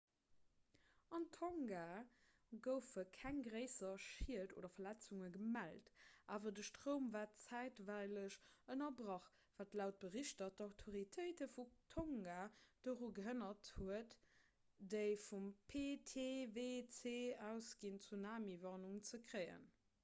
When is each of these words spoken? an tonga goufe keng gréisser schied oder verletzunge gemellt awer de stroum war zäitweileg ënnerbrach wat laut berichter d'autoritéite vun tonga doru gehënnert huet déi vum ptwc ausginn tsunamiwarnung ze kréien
an 1.15 1.25
tonga 1.33 1.81
goufe 2.67 3.01
keng 3.17 3.41
gréisser 3.47 3.99
schied 4.05 4.53
oder 4.61 4.69
verletzunge 4.77 5.27
gemellt 5.33 5.91
awer 6.37 6.55
de 6.59 6.63
stroum 6.69 7.09
war 7.17 7.27
zäitweileg 7.43 8.37
ënnerbrach 8.75 9.27
wat 9.59 9.77
laut 9.81 9.99
berichter 10.05 10.49
d'autoritéite 10.61 11.47
vun 11.57 11.71
tonga 11.97 12.39
doru 12.89 13.09
gehënnert 13.21 13.69
huet 13.77 14.15
déi 14.95 15.09
vum 15.27 15.51
ptwc 15.75 17.05
ausginn 17.51 18.01
tsunamiwarnung 18.07 18.97
ze 19.11 19.21
kréien 19.31 19.69